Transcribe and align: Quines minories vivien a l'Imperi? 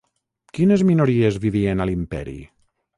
Quines 0.59 0.85
minories 0.91 1.39
vivien 1.47 1.85
a 1.87 1.91
l'Imperi? 1.91 2.39